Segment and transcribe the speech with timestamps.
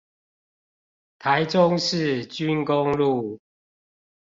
[1.19, 3.39] 台中市軍功路